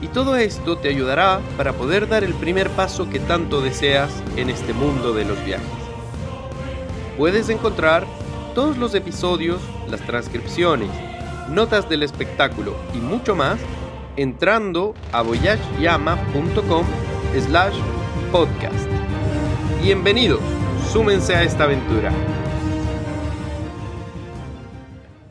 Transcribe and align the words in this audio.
y 0.00 0.08
todo 0.08 0.36
esto 0.36 0.76
te 0.78 0.88
ayudará 0.88 1.40
para 1.56 1.72
poder 1.72 2.08
dar 2.08 2.24
el 2.24 2.34
primer 2.34 2.68
paso 2.70 3.08
que 3.08 3.20
tanto 3.20 3.60
deseas 3.60 4.10
en 4.36 4.50
este 4.50 4.72
mundo 4.72 5.12
de 5.12 5.24
los 5.24 5.42
viajes. 5.44 5.66
Puedes 7.16 7.48
encontrar 7.48 8.06
todos 8.54 8.76
los 8.76 8.94
episodios, 8.94 9.60
las 9.88 10.00
transcripciones, 10.02 10.90
notas 11.48 11.88
del 11.88 12.02
espectáculo 12.02 12.76
y 12.94 12.98
mucho 12.98 13.34
más 13.34 13.58
entrando 14.16 14.94
a 15.12 15.22
voyageyama.com 15.22 16.86
slash 17.46 17.76
podcast. 18.30 18.88
Bienvenidos, 19.82 20.40
súmense 20.92 21.34
a 21.34 21.42
esta 21.42 21.64
aventura. 21.64 22.12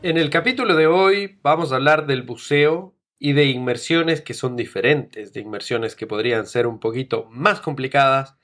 En 0.02 0.18
el 0.18 0.28
capítulo 0.28 0.76
de 0.76 0.86
hoy 0.86 1.38
vamos 1.42 1.72
a 1.72 1.76
hablar 1.76 2.06
del 2.06 2.22
buceo 2.22 2.93
y 3.24 3.32
de 3.32 3.46
inmersiones 3.46 4.20
que 4.20 4.34
son 4.34 4.54
diferentes, 4.54 5.32
de 5.32 5.40
inmersiones 5.40 5.96
que 5.96 6.06
podrían 6.06 6.44
ser 6.44 6.66
un 6.66 6.78
poquito 6.78 7.26
más 7.30 7.62
complicadas, 7.62 8.36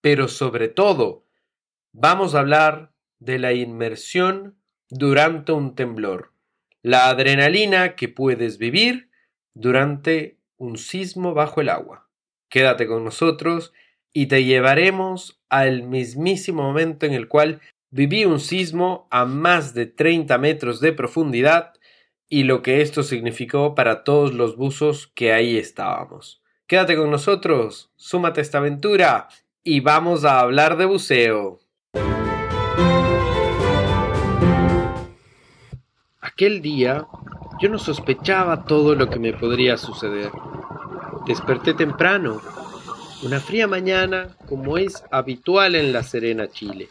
pero 0.00 0.26
sobre 0.26 0.68
todo 0.68 1.26
vamos 1.92 2.34
a 2.34 2.38
hablar 2.40 2.94
de 3.18 3.38
la 3.38 3.52
inmersión 3.52 4.56
durante 4.88 5.52
un 5.52 5.74
temblor, 5.74 6.32
la 6.80 7.10
adrenalina 7.10 7.94
que 7.94 8.08
puedes 8.08 8.56
vivir 8.56 9.10
durante 9.52 10.38
un 10.56 10.78
sismo 10.78 11.34
bajo 11.34 11.60
el 11.60 11.68
agua. 11.68 12.08
Quédate 12.48 12.86
con 12.86 13.04
nosotros 13.04 13.74
y 14.14 14.28
te 14.28 14.44
llevaremos 14.44 15.42
al 15.50 15.82
mismísimo 15.82 16.62
momento 16.62 17.04
en 17.04 17.12
el 17.12 17.28
cual 17.28 17.60
viví 17.90 18.24
un 18.24 18.40
sismo 18.40 19.08
a 19.10 19.26
más 19.26 19.74
de 19.74 19.84
30 19.84 20.38
metros 20.38 20.80
de 20.80 20.94
profundidad 20.94 21.74
y 22.32 22.44
lo 22.44 22.62
que 22.62 22.80
esto 22.80 23.02
significó 23.02 23.74
para 23.74 24.04
todos 24.04 24.32
los 24.32 24.56
buzos 24.56 25.06
que 25.06 25.34
ahí 25.34 25.58
estábamos. 25.58 26.40
Quédate 26.66 26.96
con 26.96 27.10
nosotros, 27.10 27.92
súmate 27.96 28.40
a 28.40 28.42
esta 28.42 28.56
aventura 28.56 29.28
y 29.62 29.80
vamos 29.80 30.24
a 30.24 30.40
hablar 30.40 30.78
de 30.78 30.86
buceo. 30.86 31.60
Aquel 36.22 36.62
día 36.62 37.06
yo 37.60 37.68
no 37.68 37.78
sospechaba 37.78 38.64
todo 38.64 38.94
lo 38.94 39.10
que 39.10 39.18
me 39.18 39.34
podría 39.34 39.76
suceder. 39.76 40.30
Desperté 41.26 41.74
temprano, 41.74 42.40
una 43.22 43.38
fría 43.38 43.68
mañana 43.68 44.36
como 44.48 44.78
es 44.78 45.04
habitual 45.10 45.76
en 45.76 45.92
la 45.92 46.02
Serena, 46.02 46.48
Chile. 46.48 46.88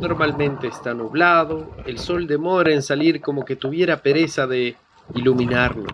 Normalmente 0.00 0.68
está 0.68 0.94
nublado, 0.94 1.74
el 1.86 1.98
sol 1.98 2.26
demora 2.26 2.72
en 2.72 2.82
salir 2.82 3.20
como 3.20 3.44
que 3.44 3.56
tuviera 3.56 4.02
pereza 4.02 4.46
de 4.46 4.76
iluminarnos. 5.14 5.92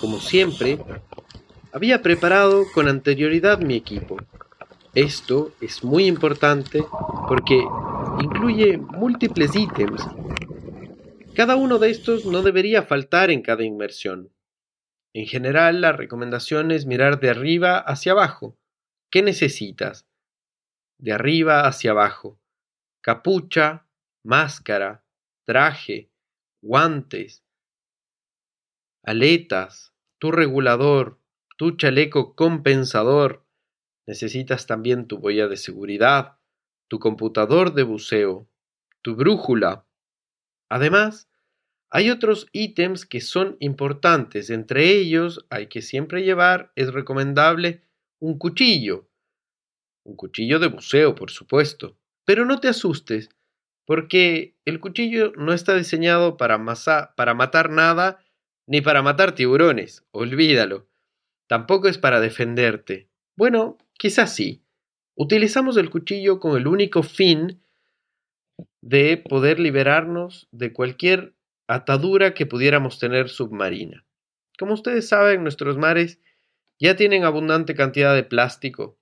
Como 0.00 0.20
siempre, 0.20 0.78
había 1.72 2.00
preparado 2.00 2.64
con 2.72 2.88
anterioridad 2.88 3.58
mi 3.58 3.74
equipo. 3.74 4.16
Esto 4.94 5.52
es 5.60 5.82
muy 5.82 6.06
importante 6.06 6.84
porque 7.26 7.60
incluye 8.20 8.78
múltiples 8.78 9.54
ítems. 9.56 10.06
Cada 11.34 11.56
uno 11.56 11.78
de 11.78 11.90
estos 11.90 12.24
no 12.24 12.42
debería 12.42 12.82
faltar 12.82 13.30
en 13.30 13.42
cada 13.42 13.64
inmersión. 13.64 14.30
En 15.14 15.26
general, 15.26 15.80
la 15.80 15.92
recomendación 15.92 16.70
es 16.70 16.86
mirar 16.86 17.20
de 17.20 17.30
arriba 17.30 17.78
hacia 17.78 18.12
abajo. 18.12 18.58
¿Qué 19.10 19.22
necesitas? 19.22 20.06
De 20.98 21.12
arriba 21.12 21.66
hacia 21.66 21.92
abajo. 21.92 22.40
Capucha, 23.00 23.86
máscara, 24.22 25.04
traje, 25.44 26.10
guantes, 26.60 27.44
aletas, 29.02 29.94
tu 30.18 30.30
regulador, 30.30 31.18
tu 31.56 31.76
chaleco 31.76 32.34
compensador. 32.34 33.46
Necesitas 34.06 34.66
también 34.66 35.06
tu 35.06 35.18
boya 35.18 35.48
de 35.48 35.56
seguridad, 35.56 36.38
tu 36.88 36.98
computador 36.98 37.74
de 37.74 37.84
buceo, 37.84 38.48
tu 39.02 39.16
brújula. 39.16 39.86
Además, 40.68 41.27
hay 41.90 42.10
otros 42.10 42.48
ítems 42.52 43.06
que 43.06 43.20
son 43.20 43.56
importantes. 43.60 44.50
Entre 44.50 44.90
ellos 44.90 45.46
hay 45.50 45.68
que 45.68 45.82
siempre 45.82 46.22
llevar, 46.22 46.72
es 46.76 46.92
recomendable, 46.92 47.82
un 48.18 48.38
cuchillo. 48.38 49.08
Un 50.04 50.16
cuchillo 50.16 50.58
de 50.58 50.68
buceo, 50.68 51.14
por 51.14 51.30
supuesto. 51.30 51.96
Pero 52.24 52.44
no 52.44 52.60
te 52.60 52.68
asustes, 52.68 53.30
porque 53.86 54.54
el 54.66 54.80
cuchillo 54.80 55.32
no 55.36 55.52
está 55.52 55.74
diseñado 55.74 56.36
para, 56.36 56.62
para 57.16 57.34
matar 57.34 57.70
nada 57.70 58.22
ni 58.66 58.82
para 58.82 59.02
matar 59.02 59.34
tiburones, 59.34 60.04
olvídalo. 60.10 60.86
Tampoco 61.46 61.88
es 61.88 61.96
para 61.96 62.20
defenderte. 62.20 63.08
Bueno, 63.34 63.78
quizás 63.98 64.34
sí. 64.34 64.62
Utilizamos 65.14 65.78
el 65.78 65.88
cuchillo 65.88 66.38
con 66.38 66.56
el 66.58 66.66
único 66.66 67.02
fin 67.02 67.62
de 68.82 69.16
poder 69.16 69.58
liberarnos 69.58 70.48
de 70.52 70.74
cualquier 70.74 71.34
atadura 71.68 72.34
que 72.34 72.46
pudiéramos 72.46 72.98
tener 72.98 73.28
submarina. 73.28 74.04
Como 74.58 74.74
ustedes 74.74 75.08
saben, 75.08 75.42
nuestros 75.42 75.78
mares 75.78 76.18
ya 76.80 76.96
tienen 76.96 77.24
abundante 77.24 77.74
cantidad 77.74 78.14
de 78.14 78.24
plástico, 78.24 78.98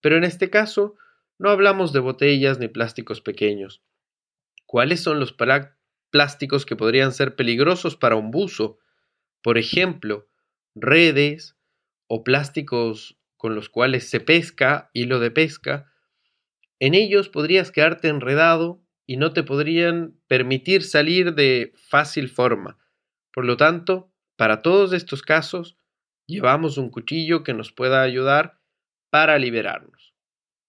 pero 0.00 0.16
en 0.16 0.24
este 0.24 0.50
caso 0.50 0.96
no 1.38 1.50
hablamos 1.50 1.92
de 1.92 2.00
botellas 2.00 2.58
ni 2.58 2.68
plásticos 2.68 3.20
pequeños. 3.20 3.82
¿Cuáles 4.66 5.00
son 5.00 5.20
los 5.20 5.34
plásticos 6.10 6.66
que 6.66 6.76
podrían 6.76 7.12
ser 7.12 7.36
peligrosos 7.36 7.96
para 7.96 8.16
un 8.16 8.30
buzo? 8.30 8.78
Por 9.40 9.56
ejemplo, 9.56 10.28
redes 10.74 11.56
o 12.08 12.24
plásticos 12.24 13.18
con 13.36 13.54
los 13.54 13.68
cuales 13.68 14.10
se 14.10 14.20
pesca, 14.20 14.90
hilo 14.92 15.20
de 15.20 15.30
pesca, 15.30 15.92
en 16.80 16.94
ellos 16.94 17.28
podrías 17.28 17.70
quedarte 17.70 18.08
enredado 18.08 18.82
y 19.08 19.16
no 19.16 19.32
te 19.32 19.42
podrían 19.42 20.20
permitir 20.26 20.84
salir 20.84 21.34
de 21.34 21.72
fácil 21.74 22.28
forma. 22.28 22.78
Por 23.32 23.46
lo 23.46 23.56
tanto, 23.56 24.12
para 24.36 24.60
todos 24.60 24.92
estos 24.92 25.22
casos, 25.22 25.78
llevamos 26.26 26.76
un 26.76 26.90
cuchillo 26.90 27.42
que 27.42 27.54
nos 27.54 27.72
pueda 27.72 28.02
ayudar 28.02 28.60
para 29.08 29.38
liberarnos. 29.38 30.14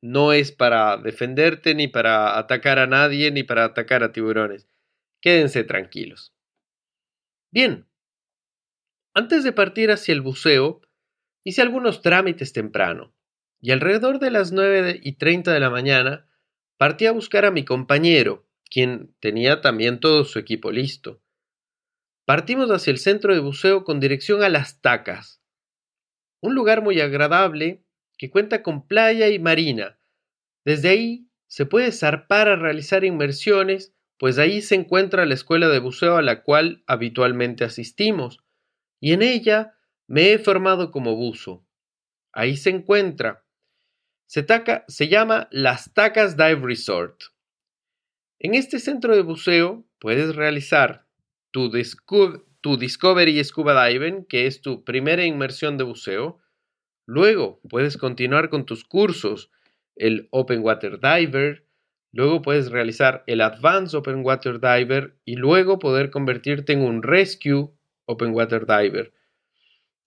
No 0.01 0.31
es 0.31 0.53
para 0.53 0.95
defenderte, 0.95 1.75
ni 1.75 1.89
para 1.89 2.39
atacar 2.39 2.79
a 2.79 2.87
nadie, 2.87 3.29
ni 3.29 3.43
para 3.43 3.65
atacar 3.65 4.03
a 4.03 4.13
tiburones. 4.13 4.69
Quédense 5.19 5.65
tranquilos. 5.65 6.33
Bien, 7.51 7.89
antes 9.13 9.43
de 9.43 9.51
partir 9.51 9.91
hacia 9.91 10.13
el 10.13 10.21
buceo, 10.21 10.79
hice 11.43 11.61
algunos 11.61 12.01
trámites 12.01 12.53
temprano, 12.53 13.13
y 13.59 13.71
alrededor 13.71 14.19
de 14.19 14.31
las 14.31 14.53
nueve 14.53 14.97
y 15.03 15.17
treinta 15.17 15.51
de 15.51 15.59
la 15.59 15.69
mañana 15.69 16.28
partí 16.79 17.07
a 17.07 17.11
buscar 17.11 17.43
a 17.43 17.51
mi 17.51 17.65
compañero, 17.65 18.47
quien 18.71 19.13
tenía 19.19 19.59
también 19.59 19.99
todo 19.99 20.23
su 20.23 20.39
equipo 20.39 20.71
listo. 20.71 21.21
Partimos 22.25 22.71
hacia 22.71 22.91
el 22.91 22.99
centro 22.99 23.33
de 23.33 23.41
buceo 23.41 23.83
con 23.83 23.99
dirección 23.99 24.43
a 24.43 24.49
las 24.49 24.79
Tacas, 24.79 25.43
un 26.41 26.55
lugar 26.55 26.81
muy 26.81 27.01
agradable 27.01 27.83
que 28.17 28.29
cuenta 28.29 28.63
con 28.63 28.87
playa 28.87 29.27
y 29.27 29.39
marina. 29.39 29.99
Desde 30.63 30.87
ahí 30.87 31.27
se 31.47 31.65
puede 31.65 31.91
zarpar 31.91 32.47
a 32.47 32.55
realizar 32.55 33.03
inmersiones, 33.03 33.93
pues 34.17 34.37
ahí 34.37 34.61
se 34.61 34.75
encuentra 34.75 35.25
la 35.25 35.33
escuela 35.33 35.67
de 35.67 35.79
buceo 35.79 36.15
a 36.15 36.21
la 36.21 36.43
cual 36.43 36.85
habitualmente 36.87 37.65
asistimos, 37.65 38.39
y 39.01 39.11
en 39.11 39.21
ella 39.21 39.77
me 40.07 40.31
he 40.31 40.39
formado 40.39 40.91
como 40.91 41.13
buzo. 41.17 41.67
Ahí 42.31 42.55
se 42.55 42.69
encuentra. 42.69 43.45
Se, 44.29 45.07
llama 45.07 45.47
Las 45.49 45.91
Tacas 45.95 46.37
Dive 46.37 46.61
Resort. 46.61 47.19
En 48.37 48.53
este 48.53 48.77
centro 48.77 49.15
de 49.15 49.23
buceo 49.23 49.87
puedes 49.97 50.35
realizar 50.35 51.07
tu 51.49 51.71
Discovery 51.71 53.43
Scuba 53.43 53.87
Diving, 53.87 54.25
que 54.25 54.45
es 54.45 54.61
tu 54.61 54.83
primera 54.83 55.25
inmersión 55.25 55.79
de 55.79 55.83
buceo. 55.83 56.39
Luego 57.07 57.59
puedes 57.67 57.97
continuar 57.97 58.51
con 58.51 58.67
tus 58.67 58.85
cursos, 58.85 59.49
el 59.95 60.27
Open 60.29 60.61
Water 60.61 60.99
Diver. 60.99 61.65
Luego 62.11 62.43
puedes 62.43 62.69
realizar 62.69 63.23
el 63.25 63.41
Advanced 63.41 63.97
Open 63.97 64.23
Water 64.23 64.59
Diver 64.59 65.17
y 65.25 65.37
luego 65.37 65.79
poder 65.79 66.11
convertirte 66.11 66.73
en 66.73 66.81
un 66.81 67.01
Rescue 67.01 67.71
Open 68.05 68.35
Water 68.35 68.67
Diver. 68.67 69.11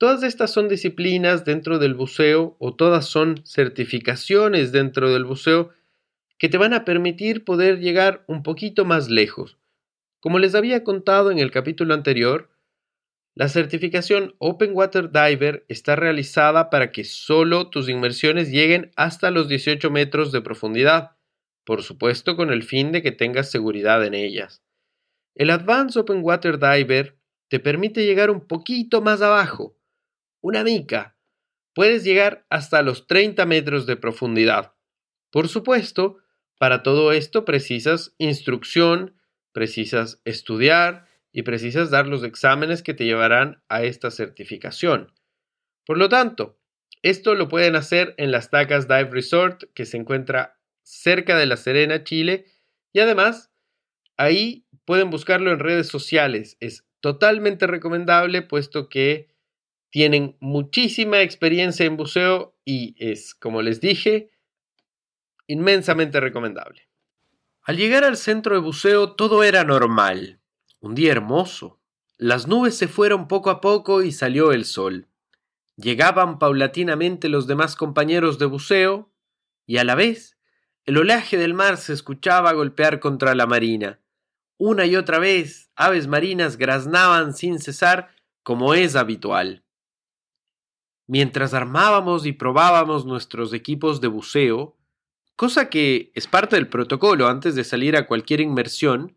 Todas 0.03 0.25
estas 0.25 0.51
son 0.51 0.67
disciplinas 0.67 1.45
dentro 1.45 1.79
del 1.79 1.95
buceo 1.95 2.57
o 2.59 2.75
todas 2.75 3.07
son 3.07 3.41
certificaciones 3.47 4.73
dentro 4.73 5.13
del 5.13 5.25
buceo 5.25 5.71
que 6.39 6.49
te 6.49 6.59
van 6.59 6.75
a 6.75 6.85
permitir 6.85 7.45
poder 7.45 7.79
llegar 7.79 8.25
un 8.27 8.43
poquito 8.43 8.85
más 8.85 9.11
lejos. 9.11 9.59
Como 10.19 10.41
les 10.41 10.57
había 10.57 10.83
contado 10.83 11.31
en 11.31 11.39
el 11.39 11.53
capítulo 11.53 11.95
anterior, 11.95 12.51
la 13.37 13.49
certificación 13.49 14.35
Open 14.39 14.73
Water 14.75 15.13
Diver 15.13 15.65
está 15.69 15.95
realizada 15.95 16.69
para 16.69 16.91
que 16.91 17.05
solo 17.05 17.71
tus 17.71 17.89
inmersiones 17.89 18.51
lleguen 18.51 18.91
hasta 18.97 19.31
los 19.31 19.47
18 19.47 19.89
metros 19.93 20.33
de 20.33 20.41
profundidad, 20.43 21.13
por 21.65 21.85
supuesto 21.85 22.35
con 22.35 22.51
el 22.51 22.65
fin 22.65 22.91
de 22.91 23.03
que 23.03 23.13
tengas 23.13 23.53
seguridad 23.53 24.05
en 24.05 24.15
ellas. 24.15 24.65
El 25.37 25.51
Advanced 25.51 26.01
Open 26.01 26.25
Water 26.25 26.59
Diver 26.59 27.17
te 27.47 27.61
permite 27.61 28.05
llegar 28.05 28.33
un 28.33 28.41
poquito 28.41 29.01
más 29.01 29.23
abajo, 29.23 29.77
una 30.43 30.63
mica. 30.63 31.17
Puedes 31.75 32.05
llegar 32.05 32.45
hasta 32.51 32.83
los 32.83 33.07
30 33.07 33.47
metros 33.47 33.87
de 33.87 33.97
profundidad. 33.97 34.75
Por 35.31 35.49
supuesto, 35.49 36.19
para 36.59 36.83
todo 36.83 37.13
esto 37.13 37.47
precisas 37.47 38.15
instrucción, 38.19 39.17
precisas 39.53 40.21
estudiar 40.25 41.07
y 41.33 41.43
precisas 41.43 41.91
dar 41.91 42.07
los 42.07 42.23
exámenes 42.25 42.83
que 42.83 42.93
te 42.93 43.07
llevarán 43.07 43.63
a 43.69 43.83
esta 43.83 44.11
certificación. 44.11 45.13
Por 45.87 45.97
lo 45.97 46.11
tanto, 46.11 46.59
esto 47.03 47.35
lo 47.35 47.49
pueden 47.49 47.75
hacer 47.75 48.15
en 48.19 48.31
las 48.31 48.51
Tacas 48.51 48.87
Dive 48.87 49.11
Resort, 49.11 49.65
que 49.75 49.87
se 49.87 49.97
encuentra 49.97 50.61
cerca 50.83 51.37
de 51.37 51.47
La 51.47 51.57
Serena, 51.57 52.05
Chile, 52.05 52.45
y 52.93 53.01
además 53.01 53.51
ahí 54.17 54.67
pueden 54.85 55.11
buscarlo 55.11 55.53
en 55.53 55.59
redes 55.59 55.89
sociales. 55.89 56.57
Es 56.61 56.87
totalmente 57.01 57.67
recomendable 57.67 58.43
puesto 58.43 58.89
que 58.89 59.32
tienen 59.93 60.39
muchísima 60.41 61.21
experiencia 61.21 61.85
en 61.85 61.99
buceo 61.99 62.57
y 62.65 62.97
es, 62.99 63.35
como 63.35 63.61
les 63.61 63.79
dije, 63.79 64.31
inmensamente 65.47 66.19
recomendable. 66.19 66.89
Al 67.63 67.77
llegar 67.77 68.03
al 68.03 68.17
centro 68.17 68.55
de 68.55 68.63
buceo 68.63 69.13
todo 69.13 69.45
era 69.45 69.65
normal. 69.65 70.41
Un 70.81 70.95
día 70.95 71.13
hermoso. 71.13 71.79
Las 72.17 72.49
nubes 72.49 72.75
se 72.75 72.89
fueron 72.89 73.29
poco 73.29 73.51
a 73.51 73.61
poco 73.61 74.03
y 74.03 74.13
salió 74.13 74.53
el 74.53 74.65
sol. 74.65 75.09
Llegaban 75.77 76.39
paulatinamente 76.39 77.29
los 77.29 77.47
demás 77.47 77.77
compañeros 77.77 78.39
de 78.39 78.47
buceo 78.47 79.13
y 79.67 79.77
a 79.77 79.85
la 79.85 79.95
vez 79.95 80.39
el 80.87 80.97
oleaje 80.97 81.37
del 81.37 81.53
mar 81.53 81.77
se 81.77 81.93
escuchaba 81.93 82.55
golpear 82.55 82.99
contra 82.99 83.35
la 83.35 83.47
marina. 83.47 84.01
Una 84.57 84.87
y 84.87 84.97
otra 84.97 85.19
vez 85.19 85.71
aves 85.77 86.07
marinas 86.07 86.57
graznaban 86.57 87.35
sin 87.35 87.59
cesar 87.59 88.09
como 88.43 88.73
es 88.73 88.97
habitual. 88.97 89.62
Mientras 91.13 91.53
armábamos 91.53 92.25
y 92.25 92.33
probábamos 92.33 93.05
nuestros 93.05 93.53
equipos 93.53 94.01
de 94.01 94.09
buceo, 94.09 94.79
cosa 95.37 95.69
que 95.69 96.11
es 96.15 96.27
parte 96.27 96.57
del 96.57 96.69
protocolo 96.69 97.29
antes 97.29 97.55
de 97.55 97.65
salir 97.65 97.99
a 97.99 98.07
cualquier 98.07 98.41
inmersión, 98.41 99.15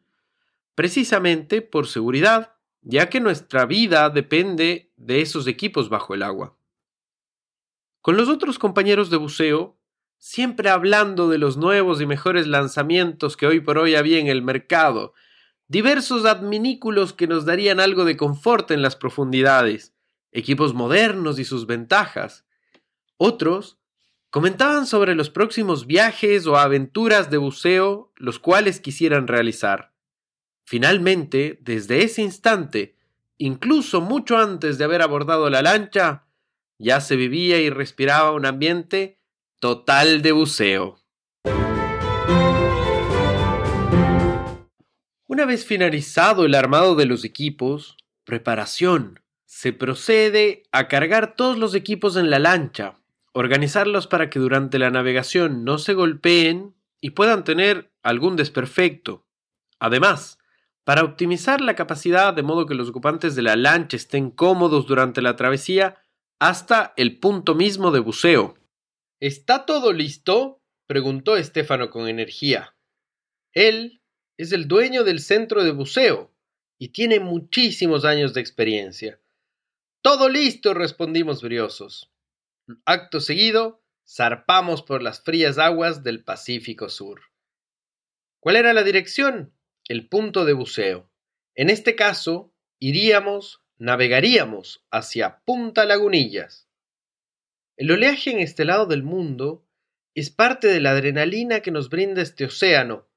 precisamente 0.75 1.61
por 1.61 1.87
seguridad, 1.87 2.57
ya 2.81 3.07
que 3.07 3.21
nuestra 3.21 3.65
vida 3.65 4.09
depende 4.09 4.91
de 4.97 5.21
esos 5.21 5.47
equipos 5.47 5.87
bajo 5.87 6.13
el 6.13 6.23
agua. 6.23 6.57
Con 8.01 8.17
los 8.17 8.27
otros 8.27 8.59
compañeros 8.59 9.09
de 9.09 9.15
buceo, 9.15 9.79
siempre 10.17 10.67
hablando 10.69 11.29
de 11.29 11.37
los 11.37 11.55
nuevos 11.55 12.01
y 12.01 12.05
mejores 12.05 12.45
lanzamientos 12.45 13.37
que 13.37 13.47
hoy 13.47 13.61
por 13.61 13.77
hoy 13.77 13.95
había 13.95 14.19
en 14.19 14.27
el 14.27 14.41
mercado, 14.41 15.13
diversos 15.69 16.25
adminículos 16.25 17.13
que 17.13 17.27
nos 17.27 17.45
darían 17.45 17.79
algo 17.79 18.03
de 18.03 18.17
confort 18.17 18.69
en 18.71 18.81
las 18.81 18.97
profundidades, 18.97 19.94
equipos 20.35 20.73
modernos 20.73 21.39
y 21.39 21.45
sus 21.45 21.65
ventajas. 21.65 22.45
Otros 23.17 23.79
Comentaban 24.35 24.85
sobre 24.85 25.15
los 25.15 25.29
próximos 25.29 25.87
viajes 25.87 26.45
o 26.45 26.57
aventuras 26.57 27.31
de 27.31 27.37
buceo 27.37 28.11
los 28.17 28.37
cuales 28.37 28.81
quisieran 28.81 29.29
realizar. 29.29 29.93
Finalmente, 30.65 31.57
desde 31.61 32.03
ese 32.03 32.21
instante, 32.21 32.97
incluso 33.37 34.01
mucho 34.01 34.37
antes 34.37 34.77
de 34.77 34.83
haber 34.83 35.01
abordado 35.01 35.49
la 35.49 35.61
lancha, 35.61 36.25
ya 36.77 36.99
se 36.99 37.15
vivía 37.15 37.61
y 37.61 37.69
respiraba 37.69 38.33
un 38.33 38.45
ambiente 38.45 39.21
total 39.61 40.21
de 40.21 40.33
buceo. 40.33 40.99
Una 45.27 45.45
vez 45.45 45.65
finalizado 45.65 46.43
el 46.43 46.55
armado 46.55 46.95
de 46.95 47.05
los 47.05 47.23
equipos, 47.23 47.95
preparación, 48.25 49.21
se 49.55 49.71
procede 49.71 50.63
a 50.73 50.89
cargar 50.89 51.37
todos 51.37 51.57
los 51.57 51.75
equipos 51.75 52.17
en 52.17 52.29
la 52.29 52.39
lancha, 52.39 52.99
organizarlos 53.31 54.05
para 54.05 54.29
que 54.29 54.37
durante 54.37 54.79
la 54.79 54.89
navegación 54.89 55.63
no 55.63 55.77
se 55.77 55.93
golpeen 55.93 56.75
y 56.99 57.11
puedan 57.11 57.45
tener 57.45 57.89
algún 58.03 58.35
desperfecto. 58.35 59.25
Además, 59.79 60.39
para 60.83 61.05
optimizar 61.05 61.61
la 61.61 61.73
capacidad 61.73 62.33
de 62.33 62.43
modo 62.43 62.65
que 62.65 62.75
los 62.75 62.89
ocupantes 62.89 63.33
de 63.33 63.43
la 63.43 63.55
lancha 63.55 63.95
estén 63.95 64.29
cómodos 64.29 64.87
durante 64.87 65.21
la 65.21 65.37
travesía 65.37 66.03
hasta 66.37 66.93
el 66.97 67.17
punto 67.21 67.55
mismo 67.55 67.91
de 67.91 68.01
buceo. 68.01 68.55
¿Está 69.21 69.65
todo 69.65 69.93
listo? 69.93 70.61
preguntó 70.85 71.37
Estefano 71.37 71.91
con 71.91 72.09
energía. 72.09 72.75
Él 73.53 74.01
es 74.35 74.51
el 74.51 74.67
dueño 74.67 75.05
del 75.05 75.21
centro 75.21 75.63
de 75.63 75.71
buceo 75.71 76.33
y 76.77 76.89
tiene 76.89 77.21
muchísimos 77.21 78.03
años 78.03 78.33
de 78.33 78.41
experiencia. 78.41 79.17
Todo 80.05 80.29
listo, 80.29 80.75
respondimos 80.75 81.41
briosos. 81.41 82.13
Acto 82.85 83.19
seguido, 83.19 83.81
zarpamos 84.07 84.83
por 84.83 85.01
las 85.01 85.23
frías 85.23 85.57
aguas 85.57 86.03
del 86.03 86.23
Pacífico 86.23 86.89
Sur. 86.89 87.21
¿Cuál 88.39 88.57
era 88.57 88.73
la 88.73 88.83
dirección? 88.83 89.55
El 89.87 90.07
punto 90.07 90.45
de 90.45 90.53
buceo. 90.53 91.09
En 91.55 91.71
este 91.71 91.95
caso, 91.95 92.53
iríamos, 92.77 93.63
navegaríamos 93.79 94.85
hacia 94.91 95.39
Punta 95.43 95.85
Lagunillas. 95.85 96.69
El 97.75 97.89
oleaje 97.89 98.29
en 98.29 98.41
este 98.41 98.63
lado 98.63 98.85
del 98.85 99.01
mundo 99.01 99.65
es 100.13 100.29
parte 100.29 100.67
de 100.67 100.81
la 100.81 100.91
adrenalina 100.91 101.61
que 101.61 101.71
nos 101.71 101.89
brinda 101.89 102.21
este 102.21 102.45
océano, 102.45 103.07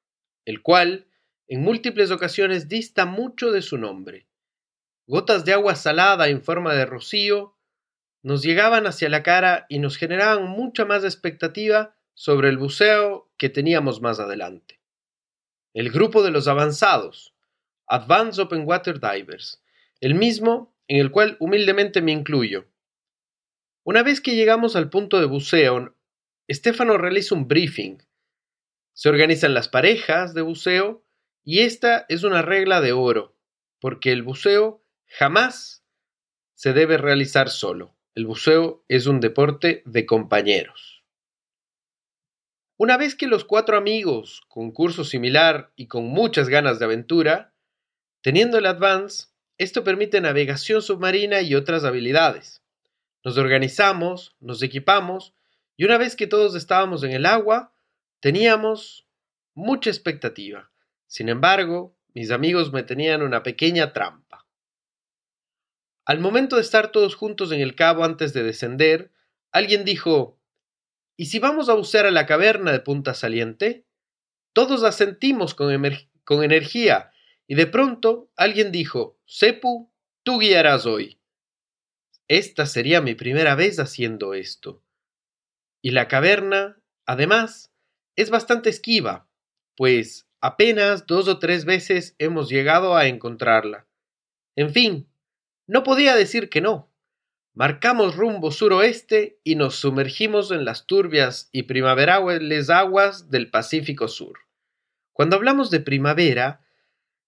el 0.46 0.62
cual, 0.62 1.06
en 1.49 1.61
múltiples 1.61 2.11
ocasiones, 2.11 2.67
dista 2.67 3.05
mucho 3.05 3.52
de 3.52 3.61
su 3.61 3.76
nombre. 3.76 4.28
Gotas 5.10 5.46
de 5.46 5.55
agua 5.55 5.75
salada 5.75 6.29
en 6.29 6.43
forma 6.43 6.74
de 6.74 6.84
rocío 6.84 7.56
nos 8.22 8.43
llegaban 8.43 8.86
hacia 8.86 9.08
la 9.08 9.22
cara 9.22 9.65
y 9.70 9.79
nos 9.79 9.96
generaban 9.96 10.44
mucha 10.50 10.84
más 10.84 11.03
expectativa 11.03 11.96
sobre 12.12 12.50
el 12.50 12.58
buceo 12.58 13.32
que 13.38 13.48
teníamos 13.48 14.03
más 14.03 14.20
adelante. 14.20 14.82
El 15.72 15.91
grupo 15.91 16.22
de 16.22 16.31
los 16.31 16.46
avanzados, 16.46 17.34
Advanced 17.86 18.43
Open 18.43 18.65
Water 18.67 19.00
Divers, 19.00 19.65
el 20.00 20.15
mismo 20.15 20.77
en 20.88 20.98
el 20.98 21.10
cual 21.10 21.38
humildemente 21.41 22.03
me 22.03 22.12
incluyo. 22.12 22.67
Una 23.84 24.03
vez 24.03 24.20
que 24.20 24.36
llegamos 24.36 24.77
al 24.77 24.91
punto 24.91 25.20
de 25.20 25.27
buceo, 25.27 25.96
Estefano 26.48 26.98
realiza 26.98 27.34
un 27.34 27.48
briefing. 27.48 27.96
Se 28.93 29.08
organizan 29.08 29.55
las 29.55 29.69
parejas 29.69 30.34
de 30.34 30.43
buceo 30.43 31.03
y 31.44 31.60
esta 31.60 32.05
es 32.10 32.24
una 32.24 32.43
regla 32.43 32.82
de 32.82 32.93
oro, 32.93 33.34
porque 33.81 34.12
el 34.12 34.22
buceo 34.22 34.84
jamás 35.08 35.84
se 36.55 36.72
debe 36.72 36.98
realizar 36.98 37.48
solo. 37.48 37.96
El 38.15 38.27
buceo 38.27 38.84
es 38.88 39.06
un 39.06 39.20
deporte 39.20 39.82
de 39.86 40.06
compañeros. 40.06 41.05
Una 42.77 42.96
vez 42.96 43.15
que 43.15 43.27
los 43.27 43.44
cuatro 43.44 43.77
amigos, 43.77 44.43
con 44.48 44.70
curso 44.70 45.05
similar 45.05 45.72
y 45.74 45.86
con 45.86 46.05
muchas 46.05 46.48
ganas 46.48 46.79
de 46.79 46.84
aventura, 46.84 47.53
teniendo 48.22 48.58
el 48.58 48.67
Advance, 48.67 49.27
esto 49.56 49.82
permite 49.82 50.20
navegación 50.20 50.82
submarina 50.82 51.41
y 51.41 51.56
otras 51.56 51.84
habilidades. 51.84 52.62
Nos 53.24 53.36
organizamos, 53.36 54.36
nos 54.38 54.62
equipamos 54.62 55.34
y 55.77 55.84
una 55.84 55.98
vez 55.98 56.15
que 56.15 56.29
todos 56.29 56.55
estábamos 56.55 57.03
en 57.03 57.12
el 57.12 57.27
agua, 57.27 57.72
teníamos 58.20 59.06
mucha 59.55 59.91
expectativa. 59.91 60.70
Sin 61.06 61.29
embargo, 61.29 61.96
mis 62.15 62.31
amigos 62.31 62.72
me 62.72 62.84
tenían 62.84 63.22
una 63.22 63.43
pequeña 63.43 63.93
trampa. 63.93 64.38
Al 66.08 66.20
momento 66.20 66.56
de 66.56 66.62
estar 66.62 66.91
todos 66.91 67.15
juntos 67.15 67.53
en 67.53 67.60
el 67.60 67.74
cabo 67.74 68.03
antes 68.03 68.32
de 68.32 68.43
descender, 68.43 69.12
alguien 69.53 69.84
dijo 69.84 70.41
¿Y 71.19 71.27
si 71.27 71.38
vamos 71.38 71.69
a 71.69 71.74
bucear 71.74 72.06
a 72.06 72.10
la 72.10 72.24
caverna 72.24 72.72
de 72.72 72.81
Punta 72.81 73.12
Saliente? 73.12 73.84
Todos 74.55 74.84
asentimos 74.84 75.55
con, 75.55 75.70
con 76.24 76.43
energía, 76.43 77.10
y 77.46 77.56
de 77.56 77.67
pronto 77.67 78.31
alguien 78.36 78.72
dijo 78.72 79.19
Sepu, 79.27 79.93
tú 80.22 80.38
guiarás 80.38 80.86
hoy. 80.86 81.20
Esta 82.27 82.65
sería 82.65 83.03
mi 83.03 83.15
primera 83.15 83.55
vez 83.55 83.79
haciendo 83.79 84.32
esto. 84.32 84.82
Y 85.82 85.91
la 85.91 86.08
caverna, 86.08 86.81
además, 87.05 87.70
es 88.17 88.31
bastante 88.31 88.70
esquiva, 88.70 89.29
pues 89.77 90.27
apenas 90.41 91.06
dos 91.06 91.29
o 91.29 91.38
tres 91.38 91.67
veces 91.67 92.15
hemos 92.17 92.48
llegado 92.48 92.96
a 92.96 93.08
encontrarla. 93.08 93.86
En 94.56 94.72
fin, 94.72 95.08
no 95.69 95.84
podía 95.84 96.17
decir 96.17 96.48
que 96.48 96.60
no. 96.60 96.91
Marcamos 97.55 98.17
rumbo 98.17 98.51
suroeste 98.51 99.39
y 99.44 99.55
nos 99.55 99.77
sumergimos 99.77 100.51
en 100.51 100.65
las 100.65 100.87
turbias 100.87 101.51
y 101.53 101.65
primaverales 101.65 102.70
aguas 102.70 103.31
del 103.31 103.51
Pacífico 103.51 104.08
Sur. 104.08 104.39
Cuando 105.13 105.37
hablamos 105.37 105.70
de 105.70 105.81
primavera, 105.81 106.65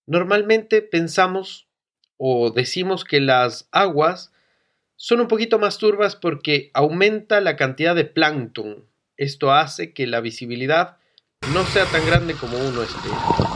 normalmente 0.07 0.83
pensamos 0.83 1.69
o 2.17 2.51
decimos 2.51 3.05
que 3.05 3.21
las 3.21 3.69
aguas 3.73 4.33
son 4.97 5.21
un 5.21 5.29
poquito 5.29 5.59
más 5.59 5.79
turbas 5.79 6.17
porque 6.17 6.71
aumenta 6.75 7.41
la 7.41 7.57
cantidad 7.57 7.95
de 7.95 8.05
plancton. 8.05 8.87
Esto 9.17 9.53
hace 9.53 9.93
que 9.93 10.07
la 10.07 10.21
visibilidad 10.21 10.97
no 11.53 11.65
sea 11.65 11.85
tan 11.87 12.07
grande 12.07 12.35
como 12.35 12.57
uno 12.57 12.83
espera. 12.83 13.51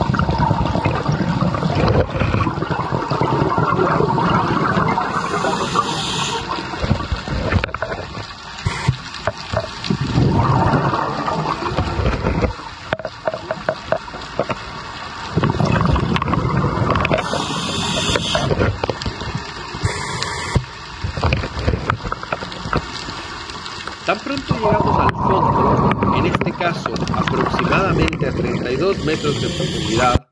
Tan 24.05 24.19
pronto 24.19 24.53
llegamos 24.53 24.99
al 24.99 25.09
fondo, 25.09 26.15
en 26.15 26.25
este 26.27 26.44
caso 26.57 26.93
aproximadamente 27.13 28.27
a 28.27 28.31
32 28.31 29.05
metros 29.05 29.41
de 29.41 29.47
profundidad, 29.47 30.29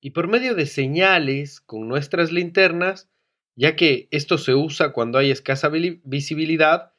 y 0.00 0.10
por 0.10 0.28
medio 0.28 0.54
de 0.54 0.66
señales 0.66 1.60
con 1.60 1.88
nuestras 1.88 2.32
linternas, 2.32 3.10
ya 3.56 3.74
que 3.74 4.08
esto 4.10 4.38
se 4.38 4.54
usa 4.54 4.92
cuando 4.92 5.18
hay 5.18 5.30
escasa 5.30 5.68
visibilidad, 5.68 6.92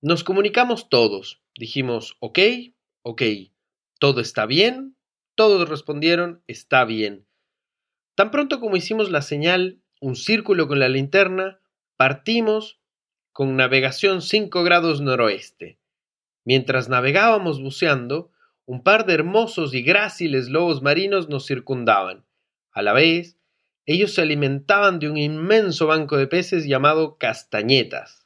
nos 0.00 0.24
comunicamos 0.24 0.88
todos. 0.88 1.42
Dijimos, 1.56 2.16
ok, 2.20 2.38
ok, 3.02 3.22
todo 3.98 4.20
está 4.20 4.46
bien, 4.46 4.96
todos 5.34 5.68
respondieron, 5.68 6.42
está 6.46 6.84
bien. 6.84 7.26
Tan 8.14 8.30
pronto 8.30 8.60
como 8.60 8.76
hicimos 8.76 9.10
la 9.10 9.22
señal, 9.22 9.82
un 10.00 10.16
círculo 10.16 10.68
con 10.68 10.78
la 10.78 10.88
linterna, 10.88 11.60
partimos 11.96 12.80
con 13.32 13.56
navegación 13.56 14.22
5 14.22 14.62
grados 14.62 15.00
noroeste. 15.00 15.78
Mientras 16.48 16.88
navegábamos 16.88 17.60
buceando, 17.60 18.32
un 18.64 18.82
par 18.82 19.04
de 19.04 19.12
hermosos 19.12 19.74
y 19.74 19.82
gráciles 19.82 20.48
lobos 20.48 20.80
marinos 20.80 21.28
nos 21.28 21.44
circundaban. 21.44 22.24
A 22.72 22.80
la 22.80 22.94
vez, 22.94 23.38
ellos 23.84 24.14
se 24.14 24.22
alimentaban 24.22 24.98
de 24.98 25.10
un 25.10 25.18
inmenso 25.18 25.86
banco 25.86 26.16
de 26.16 26.26
peces 26.26 26.64
llamado 26.64 27.18
castañetas. 27.18 28.24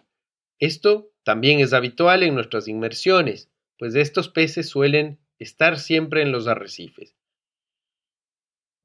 Esto 0.61 1.11
también 1.25 1.59
es 1.59 1.73
habitual 1.73 2.23
en 2.23 2.37
nuestras 2.37 2.69
inmersiones, 2.69 3.51
pues 3.77 3.97
estos 3.97 4.29
peces 4.29 4.69
suelen 4.69 5.19
estar 5.41 5.77
siempre 5.77 6.23
en 6.23 6.31
los 6.31 6.47
arrecifes. 6.47 7.17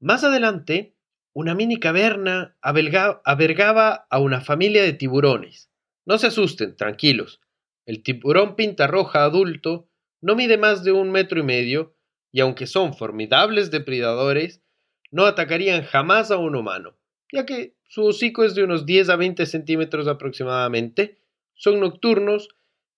Más 0.00 0.24
adelante, 0.24 0.96
una 1.32 1.54
mini 1.54 1.78
caverna 1.78 2.56
abergaba 2.60 4.08
a 4.10 4.18
una 4.18 4.40
familia 4.40 4.82
de 4.82 4.94
tiburones. 4.94 5.70
No 6.06 6.18
se 6.18 6.26
asusten, 6.26 6.74
tranquilos. 6.74 7.40
El 7.88 8.02
tiburón 8.02 8.54
pinta 8.54 8.86
roja 8.86 9.24
adulto 9.24 9.88
no 10.20 10.36
mide 10.36 10.58
más 10.58 10.84
de 10.84 10.92
un 10.92 11.10
metro 11.10 11.40
y 11.40 11.42
medio, 11.42 11.96
y 12.30 12.40
aunque 12.40 12.66
son 12.66 12.92
formidables 12.92 13.70
depredadores, 13.70 14.62
no 15.10 15.24
atacarían 15.24 15.84
jamás 15.84 16.30
a 16.30 16.36
un 16.36 16.54
humano, 16.54 16.98
ya 17.32 17.46
que 17.46 17.76
su 17.84 18.04
hocico 18.04 18.44
es 18.44 18.54
de 18.54 18.62
unos 18.62 18.84
10 18.84 19.08
a 19.08 19.16
20 19.16 19.46
centímetros 19.46 20.06
aproximadamente, 20.06 21.22
son 21.54 21.80
nocturnos 21.80 22.50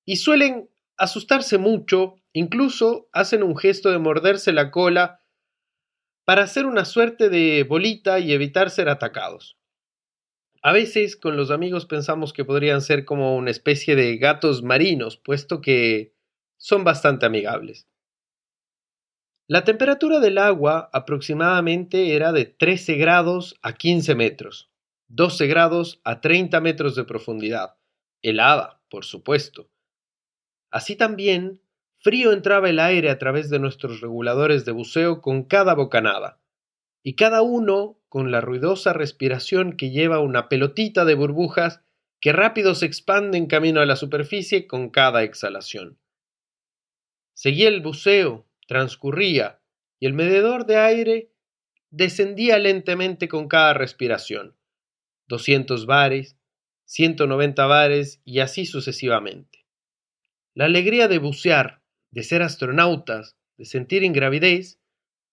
y 0.04 0.16
suelen 0.16 0.68
asustarse 0.96 1.56
mucho, 1.56 2.16
incluso 2.32 3.08
hacen 3.12 3.44
un 3.44 3.56
gesto 3.56 3.92
de 3.92 3.98
morderse 3.98 4.52
la 4.52 4.72
cola 4.72 5.22
para 6.24 6.42
hacer 6.42 6.66
una 6.66 6.84
suerte 6.84 7.28
de 7.28 7.62
bolita 7.62 8.18
y 8.18 8.32
evitar 8.32 8.70
ser 8.70 8.88
atacados. 8.88 9.59
A 10.62 10.72
veces 10.72 11.16
con 11.16 11.38
los 11.38 11.50
amigos 11.50 11.86
pensamos 11.86 12.34
que 12.34 12.44
podrían 12.44 12.82
ser 12.82 13.06
como 13.06 13.36
una 13.36 13.50
especie 13.50 13.96
de 13.96 14.18
gatos 14.18 14.62
marinos, 14.62 15.16
puesto 15.16 15.62
que 15.62 16.14
son 16.58 16.84
bastante 16.84 17.24
amigables. 17.24 17.88
La 19.48 19.64
temperatura 19.64 20.20
del 20.20 20.36
agua 20.36 20.90
aproximadamente 20.92 22.14
era 22.14 22.32
de 22.32 22.44
13 22.44 22.96
grados 22.96 23.58
a 23.62 23.72
15 23.72 24.14
metros, 24.14 24.70
12 25.08 25.46
grados 25.46 26.00
a 26.04 26.20
30 26.20 26.60
metros 26.60 26.94
de 26.94 27.04
profundidad, 27.04 27.76
helada, 28.22 28.82
por 28.90 29.06
supuesto. 29.06 29.70
Así 30.70 30.94
también, 30.94 31.62
frío 31.98 32.32
entraba 32.32 32.68
el 32.68 32.78
aire 32.78 33.08
a 33.08 33.18
través 33.18 33.48
de 33.48 33.58
nuestros 33.58 34.00
reguladores 34.02 34.66
de 34.66 34.72
buceo 34.72 35.22
con 35.22 35.42
cada 35.42 35.74
bocanada, 35.74 36.39
y 37.02 37.14
cada 37.14 37.42
uno 37.42 37.98
con 38.08 38.30
la 38.30 38.40
ruidosa 38.40 38.92
respiración 38.92 39.76
que 39.76 39.90
lleva 39.90 40.20
una 40.20 40.48
pelotita 40.48 41.04
de 41.04 41.14
burbujas 41.14 41.80
que 42.20 42.32
rápido 42.32 42.74
se 42.74 42.86
expanden 42.86 43.46
camino 43.46 43.80
a 43.80 43.86
la 43.86 43.96
superficie 43.96 44.66
con 44.66 44.90
cada 44.90 45.22
exhalación. 45.22 45.98
Seguía 47.34 47.68
el 47.68 47.80
buceo, 47.80 48.46
transcurría, 48.66 49.60
y 49.98 50.06
el 50.06 50.12
medidor 50.12 50.66
de 50.66 50.76
aire 50.76 51.32
descendía 51.90 52.58
lentamente 52.58 53.28
con 53.28 53.48
cada 53.48 53.74
respiración. 53.74 54.56
200 55.28 55.86
bares, 55.86 56.36
190 56.84 57.66
bares 57.66 58.20
y 58.24 58.40
así 58.40 58.66
sucesivamente. 58.66 59.66
La 60.54 60.64
alegría 60.64 61.08
de 61.08 61.18
bucear, 61.18 61.82
de 62.10 62.24
ser 62.24 62.42
astronautas, 62.42 63.36
de 63.56 63.64
sentir 63.64 64.02
ingravidez, 64.02 64.79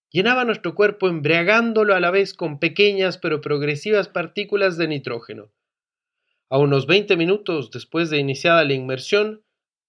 llenaba 0.10 0.46
nuestro 0.46 0.76
cuerpo 0.76 1.08
embriagándolo 1.08 1.96
a 1.96 2.00
la 2.00 2.12
vez 2.12 2.34
con 2.34 2.60
pequeñas 2.60 3.18
pero 3.18 3.42
progresivas 3.42 4.08
partículas 4.08 4.78
de 4.78 4.88
nitrógeno. 4.88 5.52
A 6.50 6.58
unos 6.58 6.88
veinte 6.88 7.18
minutos 7.18 7.72
después 7.72 8.10
de 8.10 8.20
iniciada 8.20 8.64
la 8.64 8.74
inmersión, 8.74 9.44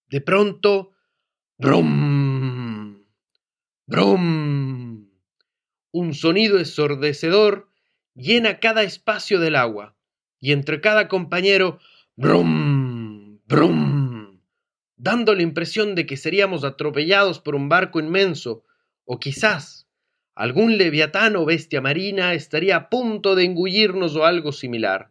de 0.09 0.21
pronto, 0.21 0.93
brum, 1.57 3.05
brum, 3.87 5.09
un 5.93 6.15
sonido 6.15 6.59
ensordecedor 6.59 7.69
llena 8.15 8.59
cada 8.59 8.83
espacio 8.83 9.39
del 9.39 9.55
agua, 9.55 9.97
y 10.41 10.53
entre 10.53 10.81
cada 10.81 11.09
compañero, 11.09 11.79
brum, 12.17 13.41
brum, 13.47 14.41
dando 14.97 15.35
la 15.35 15.43
impresión 15.43 15.95
de 15.95 16.07
que 16.07 16.17
seríamos 16.17 16.65
atropellados 16.65 17.39
por 17.39 17.55
un 17.55 17.69
barco 17.69 18.01
inmenso, 18.01 18.65
o 19.05 19.21
quizás 19.21 19.88
Algún 20.39 20.79
leviatán 20.79 21.35
o 21.35 21.45
bestia 21.45 21.81
marina 21.81 22.33
estaría 22.33 22.77
a 22.77 22.89
punto 22.91 23.35
de 23.35 23.43
engullirnos 23.43 24.15
o 24.15 24.25
algo 24.25 24.53
similar. 24.53 25.11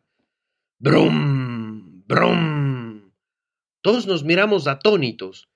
Brum, 0.80 2.06
brum. 2.08 3.12
Todos 3.82 4.08
nos 4.08 4.24
miramos 4.24 4.68
atónitos, 4.68 5.50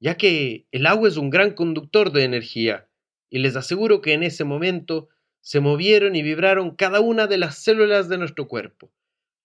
ya 0.00 0.16
que 0.16 0.68
el 0.72 0.86
agua 0.86 1.08
es 1.08 1.18
un 1.18 1.28
gran 1.28 1.50
conductor 1.50 2.12
de 2.12 2.24
energía, 2.24 2.88
y 3.28 3.40
les 3.40 3.56
aseguro 3.56 4.00
que 4.00 4.14
en 4.14 4.22
ese 4.22 4.44
momento 4.44 5.10
se 5.42 5.60
movieron 5.60 6.16
y 6.16 6.22
vibraron 6.22 6.74
cada 6.74 7.00
una 7.00 7.26
de 7.26 7.36
las 7.36 7.58
células 7.58 8.08
de 8.08 8.16
nuestro 8.16 8.48
cuerpo, 8.48 8.90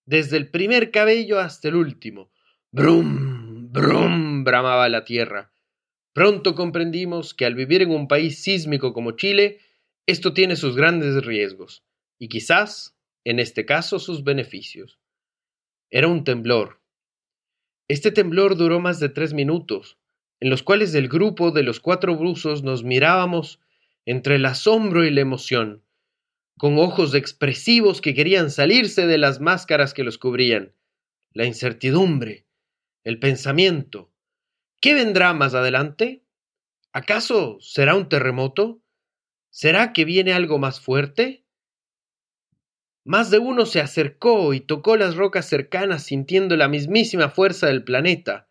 desde 0.05 0.37
el 0.37 0.49
primer 0.49 0.89
cabello 0.89 1.37
hasta 1.37 1.67
el 1.67 1.75
último. 1.75 2.31
Brum, 2.71 3.73
brum, 3.73 4.45
bramaba 4.45 4.87
la 4.87 5.03
tierra. 5.03 5.51
Pronto 6.19 6.53
comprendimos 6.53 7.33
que 7.33 7.45
al 7.45 7.55
vivir 7.55 7.81
en 7.81 7.91
un 7.91 8.09
país 8.09 8.43
sísmico 8.43 8.91
como 8.91 9.11
Chile, 9.11 9.59
esto 10.05 10.33
tiene 10.33 10.57
sus 10.57 10.75
grandes 10.75 11.23
riesgos 11.23 11.85
y 12.17 12.27
quizás, 12.27 12.93
en 13.23 13.39
este 13.39 13.65
caso, 13.65 13.99
sus 13.99 14.25
beneficios. 14.25 14.99
Era 15.89 16.09
un 16.09 16.25
temblor. 16.25 16.81
Este 17.87 18.11
temblor 18.11 18.57
duró 18.57 18.81
más 18.81 18.99
de 18.99 19.07
tres 19.07 19.33
minutos, 19.33 19.97
en 20.41 20.49
los 20.49 20.61
cuales 20.61 20.93
el 20.93 21.07
grupo 21.07 21.51
de 21.51 21.63
los 21.63 21.79
cuatro 21.79 22.17
buzos 22.17 22.63
nos 22.63 22.83
mirábamos 22.83 23.61
entre 24.05 24.35
el 24.35 24.45
asombro 24.45 25.05
y 25.05 25.11
la 25.11 25.21
emoción, 25.21 25.85
con 26.57 26.79
ojos 26.79 27.15
expresivos 27.15 28.01
que 28.01 28.13
querían 28.13 28.51
salirse 28.51 29.07
de 29.07 29.19
las 29.19 29.39
máscaras 29.39 29.93
que 29.93 30.03
los 30.03 30.17
cubrían, 30.17 30.73
la 31.31 31.45
incertidumbre, 31.45 32.45
el 33.05 33.19
pensamiento, 33.19 34.11
¿Qué 34.81 34.93
vendrá 34.93 35.33
más 35.33 35.55
adelante? 35.55 36.23
¿Acaso 36.93 37.57
será 37.59 37.95
un 37.95 38.07
terremoto? 38.07 38.81
¿Será 39.49 39.91
que 39.91 40.05
viene 40.05 40.31
algo 40.31 40.57
más 40.57 40.79
fuerte? 40.79 41.45
Más 43.03 43.29
de 43.29 43.39
uno 43.39 43.65
se 43.65 43.81
acercó 43.81 44.53
y 44.53 44.61
tocó 44.61 44.95
las 44.95 45.15
rocas 45.15 45.47
cercanas 45.47 46.03
sintiendo 46.03 46.55
la 46.55 46.69
mismísima 46.69 47.29
fuerza 47.29 47.67
del 47.67 47.83
planeta. 47.83 48.49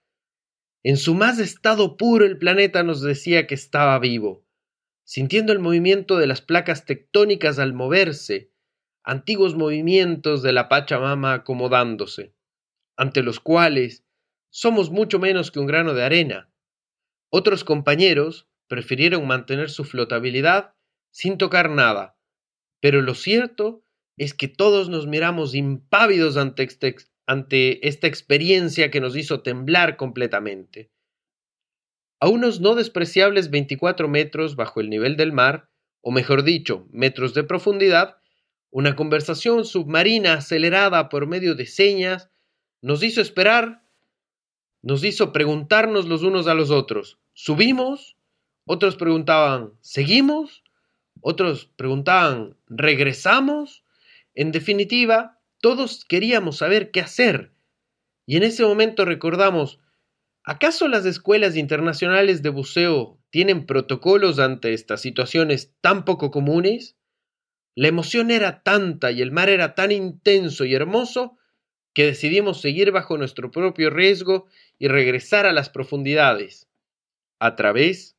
En 0.83 0.99
su 0.99 1.15
más 1.15 1.39
estado 1.39 1.97
puro 1.97 2.27
el 2.27 2.39
planeta 2.39 2.83
nos 2.83 3.01
decía 3.01 3.47
que 3.47 3.55
estaba 3.55 3.99
vivo, 3.99 4.45
sintiendo 5.05 5.53
el 5.53 5.61
movimiento 5.61 6.19
de 6.19 6.27
las 6.27 6.43
placas 6.43 6.85
tectónicas 6.85 7.59
al 7.59 7.73
moverse, 7.73 8.53
antiguos 9.03 9.55
movimientos 9.55 10.43
de 10.43 10.53
la 10.53 10.69
Pachamama 10.69 11.33
acomodándose. 11.33 12.35
ante 12.97 13.23
los 13.23 13.39
cuales 13.39 14.08
somos 14.59 14.91
mucho 14.91 15.21
menos 15.21 15.53
que 15.53 15.61
un 15.61 15.69
grano 15.69 15.95
de 15.95 16.03
arena. 16.03 16.51
Otros 17.31 17.63
compañeros 17.63 18.49
prefirieron 18.67 19.25
mantener 19.25 19.71
su 19.71 19.85
flotabilidad 19.85 20.75
sin 21.13 21.39
tocar 21.39 21.71
nada, 21.71 22.19
pero 22.81 23.01
lo 23.01 23.15
cierto 23.15 23.85
es 24.17 24.35
que 24.35 24.49
todos 24.49 24.89
nos 24.89 25.07
miramos 25.07 25.55
impávidos 25.55 26.37
ante, 26.37 26.65
este 26.65 26.97
ante 27.25 27.87
esta 27.87 28.09
experiencia 28.09 28.91
que 28.91 29.01
nos 29.01 29.15
hizo 29.15 29.43
temblar 29.43 29.97
completamente. 29.97 30.91
A 32.19 32.27
unos 32.29 32.61
no 32.61 32.75
despreciables 32.75 33.51
24 33.51 34.09
metros 34.09 34.57
bajo 34.57 34.81
el 34.81 34.91
nivel 34.91 35.17
del 35.17 35.33
mar, 35.33 35.71
o 36.01 36.11
mejor 36.11 36.43
dicho, 36.43 36.89
metros 36.91 37.33
de 37.33 37.45
profundidad, 37.45 38.17
una 38.73 38.97
conversación 38.97 39.65
submarina 39.65 40.33
acelerada 40.33 41.09
por 41.11 41.29
medio 41.29 41.55
de 41.55 41.67
señas 41.67 42.29
nos 42.83 43.05
hizo 43.05 43.21
esperar, 43.21 43.88
nos 44.83 45.05
hizo 45.05 45.33
preguntarnos 45.33 46.07
los 46.07 46.23
unos 46.23 46.47
a 46.47 46.55
los 46.55 46.71
otros, 46.71 47.19
¿subimos? 47.33 48.17
Otros 48.65 48.97
preguntaban, 48.97 49.73
¿seguimos? 49.81 50.63
Otros 51.21 51.71
preguntaban, 51.77 52.57
¿regresamos? 52.69 53.85
En 54.35 54.53
definitiva, 54.53 55.41
todos 55.61 56.05
queríamos 56.05 56.59
saber 56.59 56.91
qué 56.91 57.01
hacer. 57.01 57.53
Y 58.27 58.37
en 58.37 58.43
ese 58.43 58.65
momento 58.65 59.05
recordamos, 59.05 59.81
¿acaso 60.45 60.87
las 60.87 61.07
escuelas 61.07 61.57
internacionales 61.57 62.43
de 62.43 62.51
buceo 62.51 63.19
tienen 63.31 63.67
protocolos 63.67 64.39
ante 64.39 64.75
estas 64.75 65.01
situaciones 65.01 65.73
tan 65.81 66.05
poco 66.05 66.31
comunes? 66.31 66.97
La 67.75 67.89
emoción 67.89 68.31
era 68.31 68.63
tanta 68.63 69.13
y 69.13 69.23
el 69.23 69.33
mar 69.33 69.49
era 69.49 69.75
tan 69.75 69.93
intenso 69.93 70.65
y 70.65 70.75
hermoso 70.75 71.38
que 71.99 72.07
decidimos 72.07 72.61
seguir 72.61 72.93
bajo 72.93 73.19
nuestro 73.19 73.51
propio 73.51 73.91
riesgo 73.91 74.47
y 74.79 74.87
regresar 74.87 75.47
a 75.47 75.53
las 75.53 75.69
profundidades, 75.69 76.69
a 77.41 77.57
través 77.57 78.17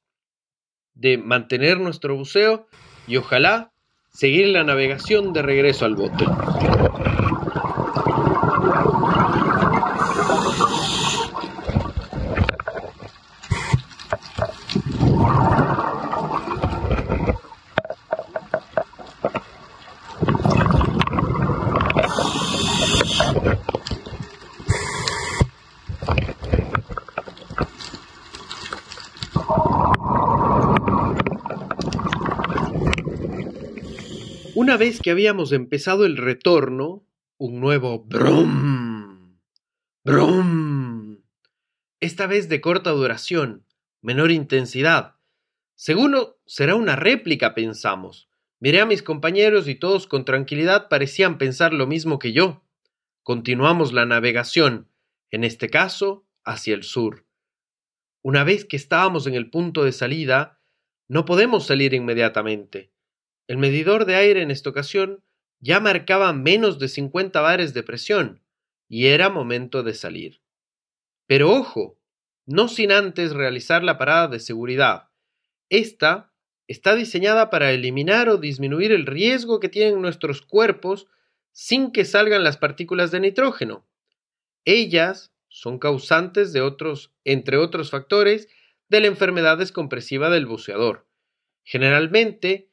de 0.95 1.17
mantener 1.17 1.79
nuestro 1.79 2.13
buceo 2.13 2.67
y 3.07 3.15
ojalá 3.15 3.71
seguir 4.11 4.47
la 4.47 4.65
navegación 4.65 5.31
de 5.31 5.43
regreso 5.43 5.85
al 5.85 5.95
bote. 5.95 6.25
Una 34.69 34.77
vez 34.77 35.01
que 35.01 35.09
habíamos 35.09 35.51
empezado 35.51 36.05
el 36.05 36.15
retorno, 36.15 37.03
un 37.39 37.59
nuevo 37.59 38.03
brum, 38.03 39.39
brum, 40.03 41.23
esta 41.99 42.27
vez 42.27 42.49
de 42.49 42.61
corta 42.61 42.91
duración, 42.91 43.65
menor 44.03 44.29
intensidad. 44.29 45.15
Seguro 45.73 46.39
será 46.45 46.75
una 46.75 46.95
réplica, 46.95 47.55
pensamos. 47.55 48.29
Miré 48.59 48.79
a 48.79 48.85
mis 48.85 49.01
compañeros 49.01 49.67
y 49.67 49.73
todos 49.73 50.05
con 50.05 50.23
tranquilidad 50.23 50.87
parecían 50.87 51.39
pensar 51.39 51.73
lo 51.73 51.87
mismo 51.87 52.19
que 52.19 52.31
yo. 52.31 52.63
Continuamos 53.23 53.91
la 53.91 54.05
navegación, 54.05 54.87
en 55.31 55.45
este 55.45 55.71
caso, 55.71 56.27
hacia 56.43 56.75
el 56.75 56.83
sur. 56.83 57.25
Una 58.21 58.43
vez 58.43 58.65
que 58.65 58.77
estábamos 58.77 59.25
en 59.25 59.33
el 59.33 59.49
punto 59.49 59.83
de 59.83 59.93
salida, 59.93 60.61
no 61.07 61.25
podemos 61.25 61.65
salir 61.65 61.95
inmediatamente. 61.95 62.91
El 63.49 63.57
medidor 63.57 64.05
de 64.05 64.13
aire 64.13 64.43
en 64.43 64.51
esta 64.51 64.69
ocasión 64.69 65.23
ya 65.59 65.79
marcaba 65.79 66.31
menos 66.33 66.77
de 66.77 66.87
50 66.87 67.41
bares 67.41 67.73
de 67.73 67.81
presión 67.81 68.43
y 68.87 69.07
era 69.07 69.29
momento 69.29 69.81
de 69.81 69.95
salir. 69.95 70.43
Pero 71.25 71.49
ojo, 71.49 71.99
no 72.45 72.67
sin 72.67 72.91
antes 72.91 73.33
realizar 73.33 73.83
la 73.83 73.97
parada 73.97 74.27
de 74.27 74.39
seguridad. 74.39 75.09
Esta 75.67 76.31
está 76.67 76.93
diseñada 76.93 77.49
para 77.49 77.71
eliminar 77.71 78.29
o 78.29 78.37
disminuir 78.37 78.91
el 78.91 79.07
riesgo 79.07 79.59
que 79.59 79.67
tienen 79.67 79.99
nuestros 79.99 80.43
cuerpos 80.43 81.07
sin 81.51 81.91
que 81.91 82.05
salgan 82.05 82.43
las 82.43 82.57
partículas 82.57 83.09
de 83.09 83.19
nitrógeno. 83.19 83.83
Ellas 84.63 85.33
son 85.47 85.79
causantes 85.79 86.53
de 86.53 86.61
otros, 86.61 87.15
entre 87.23 87.57
otros 87.57 87.89
factores, 87.89 88.47
de 88.89 89.01
la 89.01 89.07
enfermedad 89.07 89.57
descompresiva 89.57 90.29
del 90.29 90.45
buceador. 90.45 91.07
Generalmente, 91.63 92.68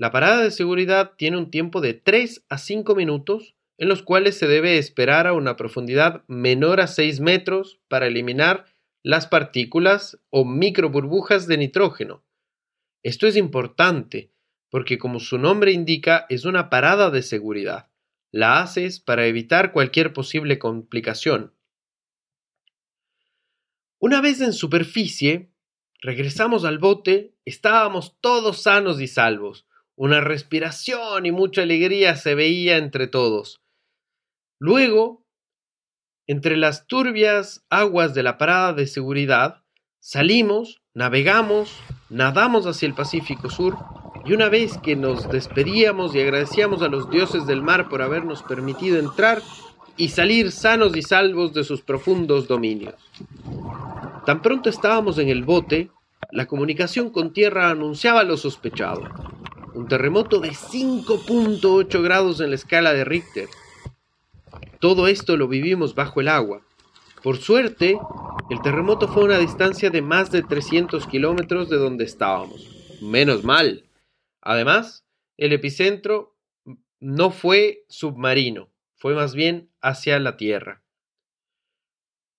la 0.00 0.10
parada 0.10 0.42
de 0.42 0.50
seguridad 0.50 1.12
tiene 1.18 1.36
un 1.36 1.50
tiempo 1.50 1.82
de 1.82 1.92
3 1.92 2.46
a 2.48 2.56
5 2.56 2.94
minutos 2.94 3.54
en 3.76 3.90
los 3.90 4.02
cuales 4.02 4.38
se 4.38 4.46
debe 4.46 4.78
esperar 4.78 5.26
a 5.26 5.34
una 5.34 5.56
profundidad 5.56 6.24
menor 6.26 6.80
a 6.80 6.86
6 6.86 7.20
metros 7.20 7.80
para 7.86 8.06
eliminar 8.06 8.64
las 9.02 9.26
partículas 9.26 10.18
o 10.30 10.46
microburbujas 10.46 11.46
de 11.46 11.58
nitrógeno. 11.58 12.24
Esto 13.02 13.26
es 13.26 13.36
importante 13.36 14.32
porque 14.70 14.96
como 14.96 15.20
su 15.20 15.36
nombre 15.36 15.70
indica 15.70 16.24
es 16.30 16.46
una 16.46 16.70
parada 16.70 17.10
de 17.10 17.20
seguridad. 17.20 17.90
La 18.32 18.62
haces 18.62 19.00
para 19.00 19.26
evitar 19.26 19.70
cualquier 19.70 20.14
posible 20.14 20.58
complicación. 20.58 21.52
Una 23.98 24.22
vez 24.22 24.40
en 24.40 24.54
superficie, 24.54 25.50
regresamos 26.00 26.64
al 26.64 26.78
bote, 26.78 27.34
estábamos 27.44 28.16
todos 28.22 28.62
sanos 28.62 28.98
y 29.02 29.06
salvos, 29.06 29.66
una 30.00 30.22
respiración 30.22 31.26
y 31.26 31.30
mucha 31.30 31.60
alegría 31.60 32.16
se 32.16 32.34
veía 32.34 32.78
entre 32.78 33.06
todos. 33.06 33.60
Luego, 34.58 35.26
entre 36.26 36.56
las 36.56 36.86
turbias 36.86 37.66
aguas 37.68 38.14
de 38.14 38.22
la 38.22 38.38
parada 38.38 38.72
de 38.72 38.86
seguridad, 38.86 39.62
salimos, 39.98 40.80
navegamos, 40.94 41.78
nadamos 42.08 42.64
hacia 42.66 42.86
el 42.88 42.94
Pacífico 42.94 43.50
Sur, 43.50 43.76
y 44.24 44.32
una 44.32 44.48
vez 44.48 44.78
que 44.78 44.96
nos 44.96 45.28
despedíamos 45.28 46.14
y 46.14 46.22
agradecíamos 46.22 46.80
a 46.80 46.88
los 46.88 47.10
dioses 47.10 47.46
del 47.46 47.60
mar 47.60 47.90
por 47.90 48.00
habernos 48.00 48.42
permitido 48.42 48.98
entrar 48.98 49.42
y 49.98 50.08
salir 50.08 50.50
sanos 50.50 50.96
y 50.96 51.02
salvos 51.02 51.52
de 51.52 51.62
sus 51.62 51.82
profundos 51.82 52.48
dominios. 52.48 52.94
Tan 54.24 54.40
pronto 54.40 54.70
estábamos 54.70 55.18
en 55.18 55.28
el 55.28 55.44
bote, 55.44 55.90
la 56.30 56.46
comunicación 56.46 57.10
con 57.10 57.34
tierra 57.34 57.68
anunciaba 57.68 58.24
lo 58.24 58.38
sospechado 58.38 59.29
un 59.74 59.88
terremoto 59.88 60.40
de 60.40 60.50
5.8 60.50 62.02
grados 62.02 62.40
en 62.40 62.50
la 62.50 62.56
escala 62.56 62.92
de 62.92 63.04
Richter. 63.04 63.48
Todo 64.80 65.06
esto 65.08 65.36
lo 65.36 65.48
vivimos 65.48 65.94
bajo 65.94 66.20
el 66.20 66.28
agua. 66.28 66.62
Por 67.22 67.36
suerte, 67.36 67.98
el 68.48 68.62
terremoto 68.62 69.08
fue 69.08 69.22
a 69.22 69.26
una 69.26 69.38
distancia 69.38 69.90
de 69.90 70.02
más 70.02 70.30
de 70.30 70.42
300 70.42 71.06
kilómetros 71.06 71.68
de 71.68 71.76
donde 71.76 72.04
estábamos. 72.04 72.98
Menos 73.02 73.44
mal. 73.44 73.84
Además, 74.40 75.04
el 75.36 75.52
epicentro 75.52 76.34
no 76.98 77.30
fue 77.30 77.84
submarino, 77.88 78.70
fue 78.96 79.14
más 79.14 79.34
bien 79.34 79.70
hacia 79.80 80.18
la 80.18 80.36
Tierra. 80.36 80.82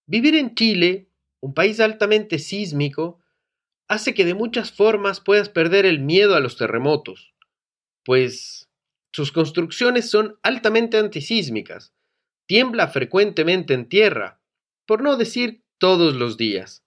Vivir 0.06 0.36
en 0.36 0.56
Chile, 0.56 1.10
un 1.40 1.54
país 1.54 1.80
altamente 1.80 2.40
sísmico, 2.40 3.21
hace 3.92 4.14
que 4.14 4.24
de 4.24 4.34
muchas 4.34 4.72
formas 4.72 5.20
puedas 5.20 5.50
perder 5.50 5.86
el 5.86 6.00
miedo 6.00 6.38
a 6.38 6.40
los 6.40 6.56
terremotos, 6.56 7.34
pues 8.06 8.70
sus 9.12 9.34
construcciones 9.34 10.10
son 10.10 10.40
altamente 10.44 10.98
antisísmicas, 10.98 11.94
tiembla 12.48 12.88
frecuentemente 12.88 13.74
en 13.74 13.90
tierra, 13.90 14.40
por 14.88 15.04
no 15.04 15.18
decir 15.18 15.66
todos 15.78 16.16
los 16.16 16.38
días. 16.38 16.86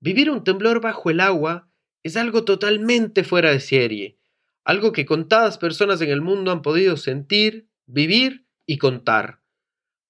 Vivir 0.00 0.30
un 0.30 0.44
temblor 0.44 0.80
bajo 0.80 1.10
el 1.10 1.20
agua 1.20 1.70
es 2.02 2.16
algo 2.16 2.46
totalmente 2.46 3.22
fuera 3.22 3.50
de 3.50 3.60
serie, 3.60 4.18
algo 4.64 4.92
que 4.92 5.04
contadas 5.04 5.58
personas 5.58 6.00
en 6.00 6.08
el 6.08 6.22
mundo 6.22 6.52
han 6.52 6.62
podido 6.62 6.96
sentir, 6.96 7.68
vivir 7.84 8.46
y 8.64 8.78
contar. 8.78 9.42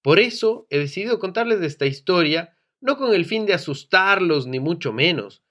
Por 0.01 0.21
eso 0.21 0.65
he 0.69 0.79
decidido 0.79 1.19
contarles 1.19 1.59
esta 1.59 1.85
historia, 1.85 2.57
no 2.79 2.95
con 2.95 3.13
el 3.13 3.25
fin 3.25 3.45
de 3.45 3.53
asustarlos 3.53 4.47
ni 4.47 4.61
mucho 4.61 4.93
menos, 4.93 5.43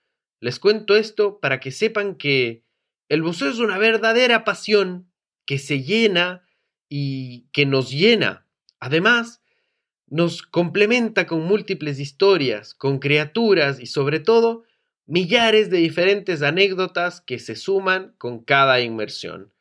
les 0.42 0.58
cuento 0.58 0.96
esto 0.96 1.38
para 1.38 1.60
que 1.60 1.70
sepan 1.70 2.16
que 2.16 2.64
el 3.08 3.22
buceo 3.22 3.48
es 3.48 3.60
una 3.60 3.78
verdadera 3.78 4.42
pasión 4.42 5.08
que 5.46 5.58
se 5.58 5.84
llena 5.84 6.42
y 6.88 7.46
que 7.52 7.64
nos 7.64 7.92
llena. 7.92 8.48
Además, 8.80 9.40
nos 10.08 10.42
complementa 10.42 11.28
con 11.28 11.44
múltiples 11.44 12.00
historias, 12.00 12.74
con 12.74 12.98
criaturas 12.98 13.78
y 13.78 13.86
sobre 13.86 14.18
todo 14.18 14.64
millares 15.06 15.70
de 15.70 15.78
diferentes 15.78 16.42
anécdotas 16.42 17.20
que 17.20 17.38
se 17.38 17.54
suman 17.54 18.12
con 18.18 18.42
cada 18.42 18.80
inmersión. 18.80 19.52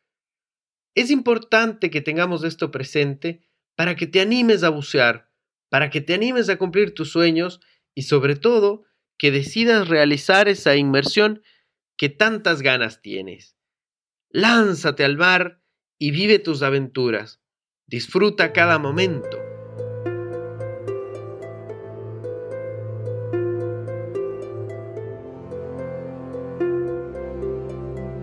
Es 0.96 1.12
importante 1.12 1.92
que 1.92 2.02
tengamos 2.02 2.44
esto 2.44 2.72
presente 2.72 3.44
para 3.76 3.96
que 3.96 4.08
te 4.08 4.20
animes 4.20 4.64
a 4.64 4.70
bucear, 4.70 5.30
para 5.70 5.92
que 5.92 6.02
te 6.02 6.16
animes 6.16 6.50
a 6.50 6.58
cumplir 6.58 6.96
tus 6.96 7.12
sueños 7.12 7.62
y 7.94 8.02
sobre 8.02 8.36
todo 8.36 8.86
que 9.22 9.30
decidas 9.30 9.88
realizar 9.88 10.48
esa 10.48 10.76
inmersión 10.76 11.44
que 11.96 12.10
tantas 12.10 12.64
ganas 12.64 13.04
tienes. 13.04 13.56
Lánzate 14.32 15.06
al 15.06 15.16
mar 15.16 15.62
y 16.00 16.10
vive 16.10 16.40
tus 16.40 16.64
aventuras. 16.64 17.40
Disfruta 17.86 18.52
cada 18.52 18.80
momento. 18.80 19.38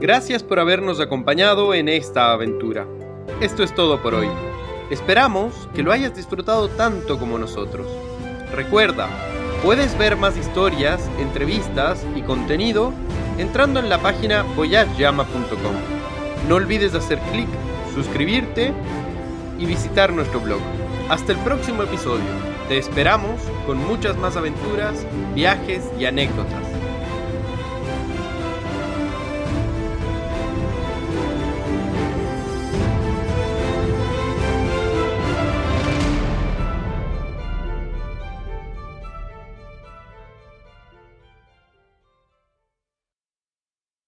Gracias 0.00 0.42
por 0.42 0.58
habernos 0.58 0.98
acompañado 0.98 1.74
en 1.74 1.88
esta 1.88 2.32
aventura. 2.32 2.88
Esto 3.40 3.62
es 3.62 3.72
todo 3.72 4.02
por 4.02 4.14
hoy. 4.16 4.28
Esperamos 4.90 5.68
que 5.76 5.84
lo 5.84 5.92
hayas 5.92 6.16
disfrutado 6.16 6.66
tanto 6.70 7.20
como 7.20 7.38
nosotros. 7.38 7.86
Recuerda, 8.52 9.08
puedes 9.62 9.96
ver 9.98 10.16
más 10.16 10.36
historias, 10.36 11.00
entrevistas 11.18 12.04
y 12.14 12.22
contenido 12.22 12.92
entrando 13.38 13.80
en 13.80 13.88
la 13.88 13.98
página 13.98 14.42
voyageyama.com. 14.42 15.74
No 16.48 16.56
olvides 16.56 16.94
hacer 16.94 17.18
clic, 17.32 17.48
suscribirte 17.94 18.72
y 19.58 19.66
visitar 19.66 20.12
nuestro 20.12 20.40
blog. 20.40 20.60
Hasta 21.08 21.32
el 21.32 21.38
próximo 21.38 21.82
episodio. 21.82 22.24
Te 22.68 22.78
esperamos 22.78 23.40
con 23.66 23.78
muchas 23.78 24.16
más 24.16 24.36
aventuras, 24.36 25.06
viajes 25.34 25.84
y 25.98 26.04
anécdotas. 26.04 26.57